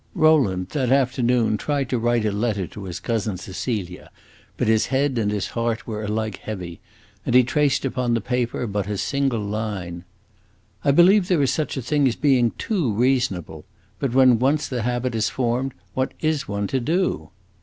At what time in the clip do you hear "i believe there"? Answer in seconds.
10.83-11.43